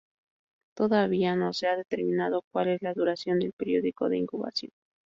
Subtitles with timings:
[0.73, 4.71] Todavía no se ha determinado cual es la duración del período de incubación.